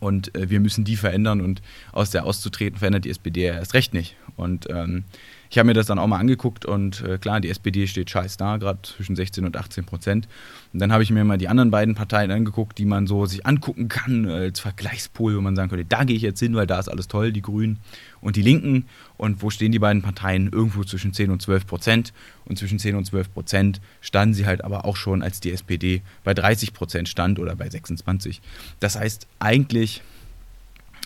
[0.00, 3.94] Und äh, wir müssen die verändern und aus der auszutreten verändert die SPD erst recht
[3.94, 4.16] nicht.
[4.36, 5.04] Und ähm,
[5.50, 8.36] ich habe mir das dann auch mal angeguckt und äh, klar, die SPD steht scheiß
[8.36, 10.28] da, gerade zwischen 16 und 18 Prozent.
[10.72, 13.46] Und dann habe ich mir mal die anderen beiden Parteien angeguckt, die man so sich
[13.46, 16.78] angucken kann als Vergleichspol, wo man sagen könnte, da gehe ich jetzt hin, weil da
[16.78, 17.78] ist alles toll, die Grünen
[18.20, 18.86] und die Linken.
[19.16, 20.50] Und wo stehen die beiden Parteien?
[20.52, 22.12] Irgendwo zwischen 10 und 12 Prozent.
[22.44, 26.02] Und zwischen 10 und 12 Prozent standen sie halt aber auch schon, als die SPD
[26.24, 28.40] bei 30 Prozent stand oder bei 26.
[28.80, 30.02] Das heißt, eigentlich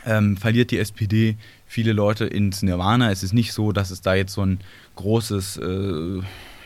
[0.06, 1.36] ähm, verliert die SPD
[1.66, 3.10] viele Leute ins Nirvana.
[3.10, 4.60] Es ist nicht so, dass es da jetzt so ein
[4.96, 6.16] großes, äh,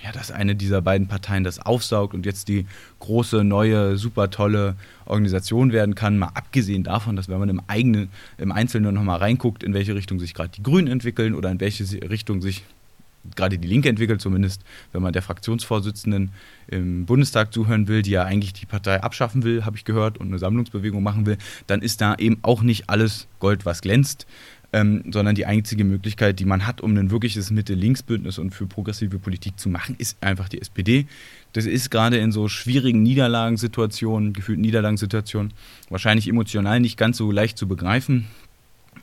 [0.03, 2.67] ja, dass eine dieser beiden Parteien das aufsaugt und jetzt die
[3.01, 6.19] große, neue, super tolle Organisation werden kann.
[6.19, 10.19] Mal abgesehen davon, dass wenn man im eigenen, im Einzelnen nochmal reinguckt, in welche Richtung
[10.19, 12.65] sich gerade die Grünen entwickeln oder in welche Richtung sich
[13.35, 14.63] gerade die Linke entwickelt, zumindest
[14.93, 16.31] wenn man der Fraktionsvorsitzenden
[16.69, 20.29] im Bundestag zuhören will, die ja eigentlich die Partei abschaffen will, habe ich gehört, und
[20.29, 24.27] eine Sammlungsbewegung machen will, dann ist da eben auch nicht alles Gold, was glänzt
[24.73, 29.19] ähm, sondern die einzige Möglichkeit, die man hat, um ein wirkliches Mitte-Links-Bündnis und für progressive
[29.19, 31.07] Politik zu machen, ist einfach die SPD.
[31.53, 35.53] Das ist gerade in so schwierigen Niederlagensituationen, gefühlten Niederlagensituationen,
[35.89, 38.27] wahrscheinlich emotional nicht ganz so leicht zu begreifen.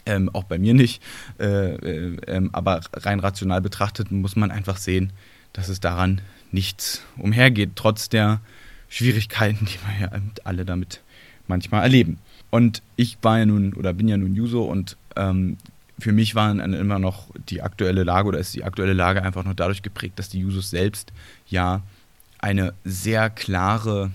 [0.05, 1.01] Ähm, auch bei mir nicht.
[1.39, 5.13] Äh, äh, äh, aber rein rational betrachtet muss man einfach sehen,
[5.53, 8.41] dass es daran nichts umhergeht, trotz der
[8.89, 11.01] Schwierigkeiten, die wir ja alle damit
[11.47, 12.19] manchmal erleben.
[12.49, 15.57] Und ich war ja nun oder bin ja nun Juso und ähm,
[15.99, 19.53] für mich war immer noch die aktuelle Lage oder ist die aktuelle Lage einfach noch
[19.53, 21.13] dadurch geprägt, dass die Jusos selbst
[21.47, 21.81] ja
[22.39, 24.11] eine sehr klare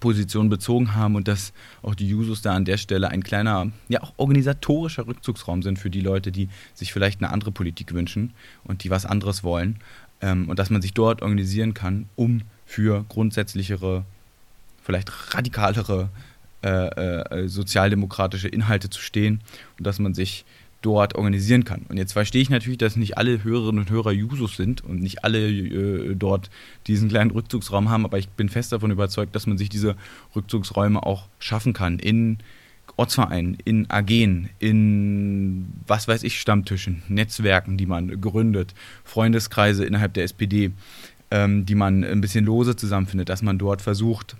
[0.00, 4.02] Position bezogen haben und dass auch die Jusos da an der Stelle ein kleiner, ja
[4.02, 8.84] auch organisatorischer Rückzugsraum sind für die Leute, die sich vielleicht eine andere Politik wünschen und
[8.84, 9.78] die was anderes wollen
[10.20, 14.04] ähm, und dass man sich dort organisieren kann, um für grundsätzlichere,
[14.82, 16.10] vielleicht radikalere
[16.62, 19.40] äh, äh, sozialdemokratische Inhalte zu stehen
[19.78, 20.44] und dass man sich
[20.82, 21.82] dort organisieren kann.
[21.88, 25.24] Und jetzt verstehe ich natürlich, dass nicht alle Hörerinnen und Hörer Jusos sind und nicht
[25.24, 26.50] alle äh, dort
[26.86, 29.96] diesen kleinen Rückzugsraum haben, aber ich bin fest davon überzeugt, dass man sich diese
[30.36, 32.38] Rückzugsräume auch schaffen kann in
[32.96, 40.24] Ortsvereinen, in AGen, in was weiß ich, Stammtischen, Netzwerken, die man gründet, Freundeskreise innerhalb der
[40.24, 40.72] SPD,
[41.30, 44.36] ähm, die man ein bisschen lose zusammenfindet, dass man dort versucht,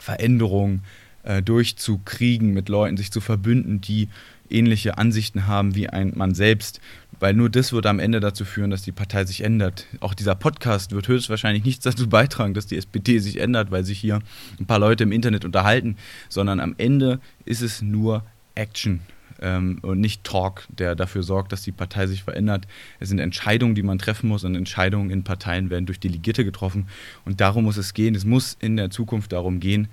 [0.00, 0.82] Veränderungen
[1.22, 4.08] äh, durchzukriegen, mit Leuten sich zu verbünden, die
[4.50, 6.80] ähnliche Ansichten haben wie ein man selbst,
[7.20, 9.86] weil nur das wird am Ende dazu führen, dass die Partei sich ändert.
[10.00, 13.98] Auch dieser Podcast wird höchstwahrscheinlich nichts dazu beitragen, dass die SPD sich ändert, weil sich
[13.98, 14.20] hier
[14.58, 15.96] ein paar Leute im Internet unterhalten,
[16.28, 19.00] sondern am Ende ist es nur Action
[19.40, 22.66] ähm, und nicht Talk, der dafür sorgt, dass die Partei sich verändert.
[23.00, 26.88] Es sind Entscheidungen, die man treffen muss und Entscheidungen in Parteien werden durch Delegierte getroffen
[27.24, 28.14] und darum muss es gehen.
[28.14, 29.88] Es muss in der Zukunft darum gehen,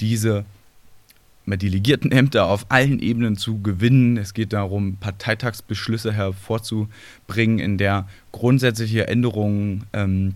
[0.00, 0.44] diese
[1.56, 4.16] Delegiertenämter auf allen Ebenen zu gewinnen.
[4.16, 10.34] Es geht darum, Parteitagsbeschlüsse hervorzubringen, in der grundsätzliche Änderungen ähm,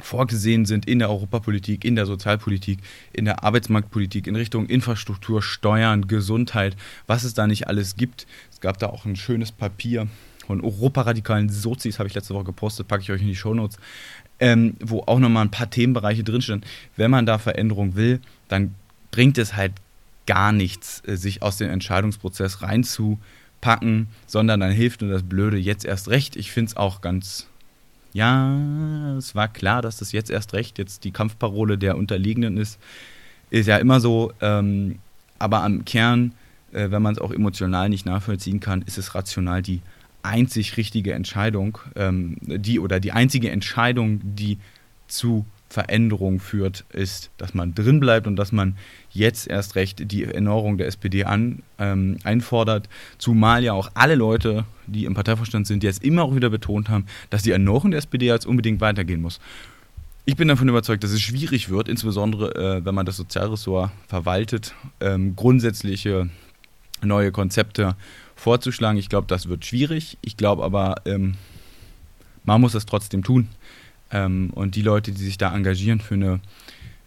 [0.00, 2.78] vorgesehen sind in der Europapolitik, in der Sozialpolitik,
[3.12, 8.26] in der Arbeitsmarktpolitik, in Richtung Infrastruktur, Steuern, Gesundheit, was es da nicht alles gibt.
[8.52, 10.08] Es gab da auch ein schönes Papier
[10.46, 13.78] von Europaradikalen Sozis, habe ich letzte Woche gepostet, packe ich euch in die Shownotes,
[14.40, 16.64] ähm, wo auch nochmal ein paar Themenbereiche drinstehen.
[16.96, 18.74] Wenn man da Veränderung will, dann
[19.10, 19.72] bringt es halt
[20.26, 25.84] gar nichts, äh, sich aus dem Entscheidungsprozess reinzupacken, sondern dann hilft nur das Blöde jetzt
[25.84, 26.36] erst recht.
[26.36, 27.48] Ich finde es auch ganz,
[28.12, 32.78] ja, es war klar, dass das jetzt erst recht jetzt die Kampfparole der Unterliegenden ist.
[33.50, 34.98] Ist ja immer so, ähm,
[35.38, 36.32] aber am Kern,
[36.72, 39.80] äh, wenn man es auch emotional nicht nachvollziehen kann, ist es rational die
[40.22, 44.58] einzig richtige Entscheidung, ähm, die oder die einzige Entscheidung, die
[45.06, 48.76] zu Veränderung führt, ist, dass man drin bleibt und dass man
[49.10, 52.88] jetzt erst recht die Erneuerung der SPD an, ähm, einfordert.
[53.18, 57.06] Zumal ja auch alle Leute, die im Parteivorstand sind, jetzt immer auch wieder betont haben,
[57.30, 59.40] dass die Erneuerung der SPD jetzt unbedingt weitergehen muss.
[60.26, 64.74] Ich bin davon überzeugt, dass es schwierig wird, insbesondere äh, wenn man das Sozialressort verwaltet,
[65.00, 66.30] ähm, grundsätzliche
[67.02, 67.96] neue Konzepte
[68.36, 68.98] vorzuschlagen.
[68.98, 70.18] Ich glaube, das wird schwierig.
[70.22, 71.34] Ich glaube aber, ähm,
[72.44, 73.48] man muss es trotzdem tun.
[74.14, 76.40] Ähm, und die Leute, die sich da engagieren für eine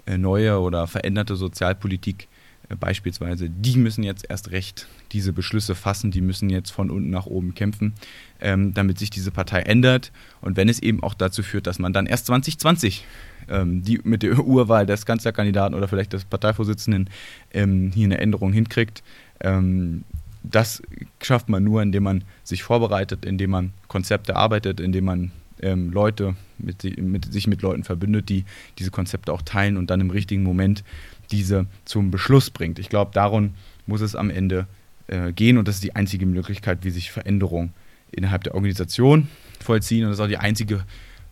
[0.06, 2.28] äh, neue oder veränderte Sozialpolitik
[2.70, 7.10] äh, beispielsweise, die müssen jetzt erst recht diese Beschlüsse fassen, die müssen jetzt von unten
[7.10, 7.93] nach oben kämpfen,
[8.41, 10.12] ähm, damit sich diese Partei ändert.
[10.41, 13.06] Und wenn es eben auch dazu führt, dass man dann erst 2020
[13.48, 17.10] ähm, die, mit der Urwahl des Kanzlerkandidaten oder vielleicht des Parteivorsitzenden
[17.54, 19.02] ähm, hier eine Änderung hinkriegt,
[19.39, 20.04] ähm,
[20.43, 20.82] das
[21.22, 26.36] schafft man nur, indem man sich vorbereitet, indem man Konzepte arbeitet, indem man ähm, Leute
[26.58, 28.46] mit, mit, sich mit Leuten verbündet, die
[28.80, 30.84] diese Konzepte auch teilen und dann im richtigen Moment
[31.32, 32.80] diese zum Beschluss bringt.
[32.80, 33.54] Ich glaube, darum
[33.86, 34.67] muss es am Ende
[35.08, 37.74] äh, gehen und das ist die einzige Möglichkeit, wie sich Veränderungen
[38.12, 39.28] innerhalb der Organisation
[39.60, 40.84] vollziehen und das ist auch die einzige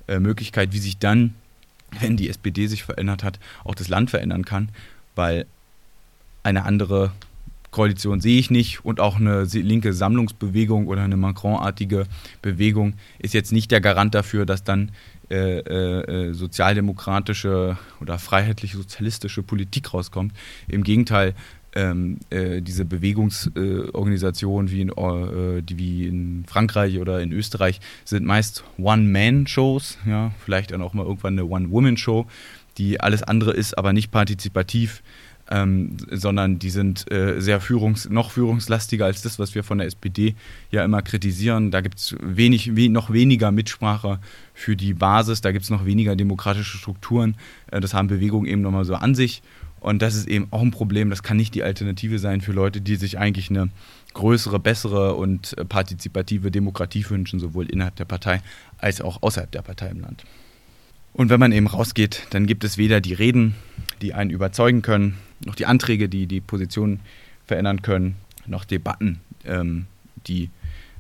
[0.08, 1.36] äh, Möglichkeit, wie sich dann,
[2.00, 4.70] wenn die SPD sich verändert hat, auch das Land verändern kann,
[5.16, 5.46] weil
[6.44, 7.12] eine andere
[7.76, 12.06] Koalition sehe ich nicht und auch eine linke Sammlungsbewegung oder eine Macron-artige
[12.42, 14.94] Bewegung ist jetzt nicht der Garant dafür, dass dann
[15.30, 20.32] äh, äh, sozialdemokratische oder freiheitlich-sozialistische Politik rauskommt.
[20.70, 21.34] Im Gegenteil,
[21.74, 28.64] ähm, äh, diese Bewegungsorganisationen wie, in, äh, wie in Frankreich oder in Österreich sind meist
[28.78, 32.26] One-Man-Shows, ja, vielleicht dann auch mal irgendwann eine One-Woman-Show,
[32.78, 35.04] die alles andere ist, aber nicht partizipativ
[35.50, 39.88] ähm, sondern die sind äh, sehr führungs-, noch führungslastiger als das, was wir von der
[39.88, 40.36] SPD
[40.72, 41.72] ja immer kritisieren.
[41.72, 44.20] Da gibt es wenig, we noch weniger Mitsprache
[44.54, 47.36] für die Basis, da gibt es noch weniger demokratische Strukturen.
[47.72, 49.42] Äh, das haben Bewegungen eben nochmal so an sich.
[49.80, 51.12] Und das ist eben auch ein Problem.
[51.12, 53.70] Das kann nicht die Alternative sein für Leute, die sich eigentlich eine
[54.16, 58.42] größere, bessere und äh, partizipative Demokratie wünschen, sowohl innerhalb der Partei
[58.80, 60.24] als auch außerhalb der Partei im Land.
[61.16, 63.56] Und wenn man eben rausgeht, dann gibt es weder die Reden,
[64.02, 67.00] die einen überzeugen können, noch die Anträge, die die Position
[67.46, 69.86] verändern können, noch Debatten, ähm,
[70.28, 70.50] die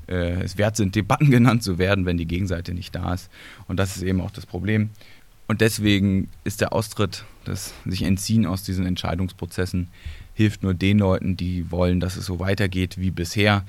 [0.08, 3.30] äh, es wert sind, Debatten genannt zu werden, wenn die Gegenseite nicht da ist.
[3.67, 4.89] Und das ist eben auch das Problem.
[5.47, 9.89] Und deswegen ist der Austritt, das sich entziehen aus diesen Entscheidungsprozessen,
[10.34, 13.65] hilft nur den Leuten, die wollen, dass es so weitergeht wie bisher.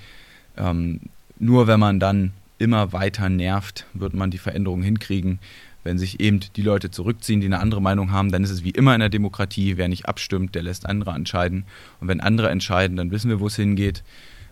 [0.57, 1.01] Ähm,
[1.41, 5.41] nur wenn man dann immer weiter nervt, wird man die Veränderung hinkriegen.
[5.87, 8.71] Wenn sich eben die Leute zurückziehen, die eine andere Meinung haben, dann ist es wie
[8.71, 11.65] immer in der Demokratie, wer nicht abstimmt, der lässt andere entscheiden.
[12.01, 14.03] Und wenn andere entscheiden, dann wissen wir, wo es hingeht.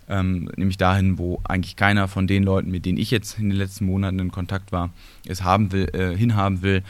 [0.09, 3.59] Ähm, nämlich dahin, wo eigentlich keiner von den Leuten, mit denen ich jetzt in den
[3.59, 4.90] letzten Monaten in Kontakt war,
[5.27, 6.85] es haben will, äh, hinhaben will,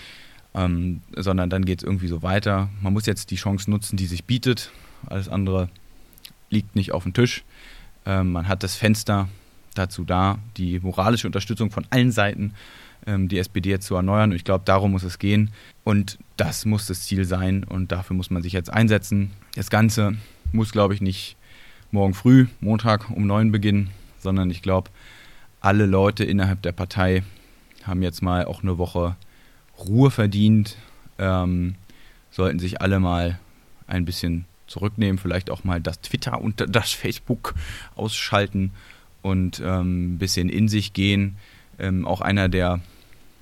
[0.54, 2.68] ähm, sondern dann geht es irgendwie so weiter.
[2.82, 4.72] Man muss jetzt die Chance nutzen, die sich bietet.
[5.06, 5.70] Alles andere
[6.50, 7.44] liegt nicht auf dem Tisch.
[8.04, 9.28] Ähm, man hat das Fenster
[9.74, 12.52] dazu da, die moralische Unterstützung von allen Seiten
[13.06, 14.30] die SPD jetzt zu erneuern.
[14.30, 15.50] Und ich glaube, darum muss es gehen.
[15.84, 17.64] Und das muss das Ziel sein.
[17.64, 19.30] Und dafür muss man sich jetzt einsetzen.
[19.54, 20.16] Das Ganze
[20.52, 21.36] muss, glaube ich, nicht
[21.90, 24.90] morgen früh, Montag um neun beginnen, sondern ich glaube,
[25.60, 27.22] alle Leute innerhalb der Partei
[27.84, 29.16] haben jetzt mal auch eine Woche
[29.78, 30.76] Ruhe verdient,
[31.18, 31.76] ähm,
[32.30, 33.38] sollten sich alle mal
[33.86, 37.54] ein bisschen zurücknehmen, vielleicht auch mal das Twitter und das Facebook
[37.94, 38.72] ausschalten
[39.22, 41.36] und ähm, ein bisschen in sich gehen.
[41.78, 42.80] Ähm, auch einer der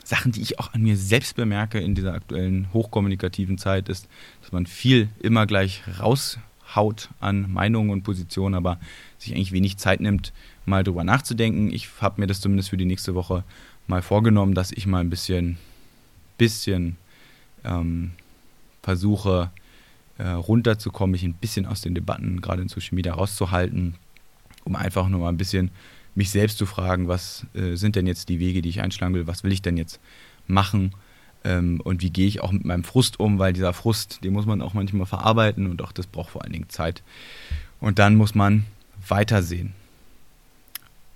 [0.04, 4.08] Sachen, die ich auch an mir selbst bemerke in dieser aktuellen hochkommunikativen Zeit, ist,
[4.40, 8.78] dass man viel immer gleich raushaut an Meinungen und Positionen, aber
[9.18, 10.32] sich eigentlich wenig Zeit nimmt,
[10.66, 11.72] mal drüber nachzudenken.
[11.72, 13.44] Ich habe mir das zumindest für die nächste Woche
[13.86, 15.58] mal vorgenommen, dass ich mal ein bisschen,
[16.38, 16.96] bisschen
[17.64, 18.12] ähm,
[18.82, 19.50] versuche,
[20.18, 23.94] äh, runterzukommen, mich ein bisschen aus den Debatten, gerade in Social Media, rauszuhalten,
[24.64, 25.70] um einfach nur mal ein bisschen
[26.14, 29.26] mich selbst zu fragen, was äh, sind denn jetzt die Wege, die ich einschlagen will,
[29.26, 30.00] was will ich denn jetzt
[30.46, 30.92] machen
[31.44, 34.46] ähm, und wie gehe ich auch mit meinem Frust um, weil dieser Frust, den muss
[34.46, 37.02] man auch manchmal verarbeiten und auch das braucht vor allen Dingen Zeit.
[37.80, 38.64] Und dann muss man
[39.08, 39.72] weitersehen.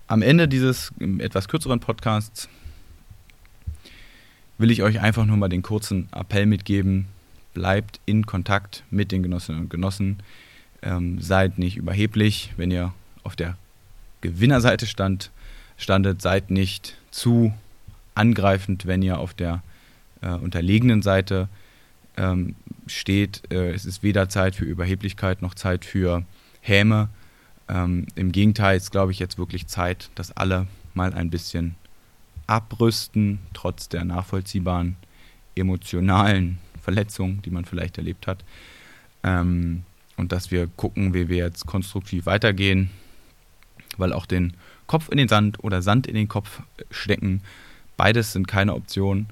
[0.09, 2.49] Am Ende dieses etwas kürzeren Podcasts
[4.59, 7.07] will ich euch einfach nur mal den kurzen Appell mitgeben.
[7.55, 10.19] Bleibt in Kontakt mit den Genossinnen und Genossen.
[10.83, 13.57] Ähm, seid nicht überheblich, wenn ihr auf der
[14.21, 15.31] Gewinnerseite stand,
[15.77, 17.53] standet, seid nicht zu
[18.15, 19.63] angreifend, wenn ihr auf der
[20.23, 21.49] äh, unterlegenen Seite
[22.17, 22.55] ähm,
[22.87, 23.43] steht.
[23.51, 26.25] Äh, es ist weder Zeit für Überheblichkeit noch Zeit für
[26.61, 27.09] Häme.
[27.69, 31.75] Ähm, Im Gegenteil ist, glaube ich, jetzt wirklich Zeit, dass alle mal ein bisschen
[32.47, 34.97] abrüsten, trotz der nachvollziehbaren
[35.55, 38.45] emotionalen Verletzungen, die man vielleicht erlebt hat.
[39.23, 39.83] Ähm,
[40.17, 42.91] und dass wir gucken, wie wir jetzt konstruktiv weitergehen,
[43.99, 44.55] weil auch den
[44.87, 47.43] Kopf in den Sand oder Sand in den Kopf stecken,
[47.97, 49.27] beides sind keine Option.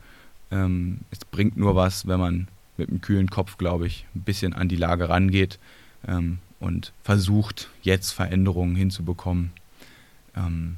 [0.50, 4.52] Ähm, es bringt nur was, wenn man mit einem kühlen Kopf, glaube ich, ein bisschen
[4.52, 5.58] an die Lage rangeht
[6.06, 9.52] ähm, und versucht, jetzt Veränderungen hinzubekommen,
[10.36, 10.76] ähm,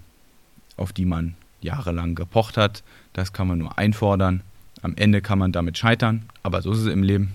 [0.77, 2.83] auf die man jahrelang gepocht hat.
[3.13, 4.43] Das kann man nur einfordern.
[4.83, 7.33] Am Ende kann man damit scheitern, aber so ist es im Leben.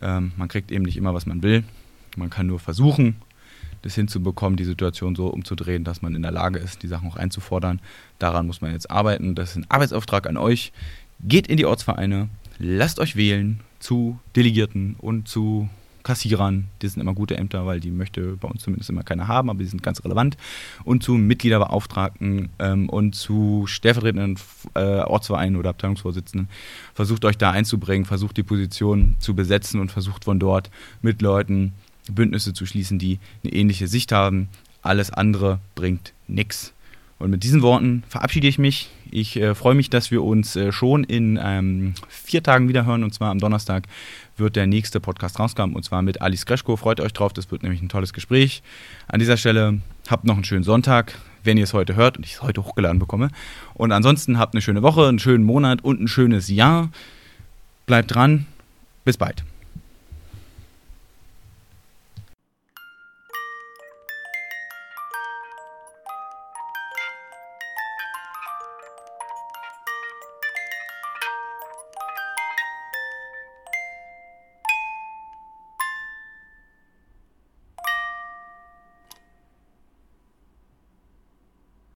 [0.00, 1.64] Ähm, man kriegt eben nicht immer, was man will.
[2.16, 3.16] Man kann nur versuchen,
[3.82, 7.16] das hinzubekommen, die Situation so umzudrehen, dass man in der Lage ist, die Sachen auch
[7.16, 7.80] einzufordern.
[8.18, 9.34] Daran muss man jetzt arbeiten.
[9.34, 10.72] Das ist ein Arbeitsauftrag an euch.
[11.22, 15.68] Geht in die Ortsvereine, lasst euch wählen zu Delegierten und zu
[16.02, 19.50] Kassierern, die sind immer gute Ämter, weil die möchte bei uns zumindest immer keiner haben,
[19.50, 20.36] aber die sind ganz relevant.
[20.84, 24.38] Und zu Mitgliederbeauftragten ähm, und zu stellvertretenden
[24.74, 26.48] äh, Ortsvereinen oder Abteilungsvorsitzenden.
[26.94, 30.70] Versucht euch da einzubringen, versucht die Position zu besetzen und versucht von dort
[31.02, 31.74] mit Leuten
[32.10, 34.48] Bündnisse zu schließen, die eine ähnliche Sicht haben.
[34.82, 36.72] Alles andere bringt nichts.
[37.20, 38.88] Und mit diesen Worten verabschiede ich mich.
[39.10, 43.04] Ich äh, freue mich, dass wir uns äh, schon in ähm, vier Tagen wiederhören.
[43.04, 43.84] Und zwar am Donnerstag
[44.38, 45.76] wird der nächste Podcast rauskommen.
[45.76, 46.76] Und zwar mit Alice Greschko.
[46.76, 47.34] Freut euch drauf.
[47.34, 48.62] Das wird nämlich ein tolles Gespräch.
[49.06, 52.34] An dieser Stelle habt noch einen schönen Sonntag, wenn ihr es heute hört und ich
[52.34, 53.28] es heute hochgeladen bekomme.
[53.74, 56.90] Und ansonsten habt eine schöne Woche, einen schönen Monat und ein schönes Jahr.
[57.84, 58.46] Bleibt dran.
[59.04, 59.44] Bis bald.